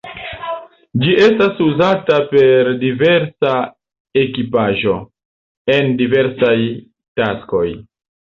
[1.01, 3.53] Ĝi estas uzata per diversa
[4.23, 4.95] ekipaĵo,
[5.77, 6.57] en diversaj
[7.21, 7.67] taskoj.